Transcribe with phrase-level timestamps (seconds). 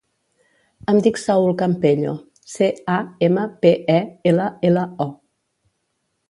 [0.93, 2.13] Em dic Saül Campello:
[2.53, 2.97] ce, a,
[3.29, 3.99] ema, pe, e,
[4.33, 5.09] ela, ela, o.